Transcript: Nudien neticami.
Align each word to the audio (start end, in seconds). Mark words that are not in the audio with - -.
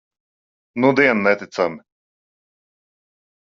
Nudien 0.81 1.21
neticami. 1.25 1.79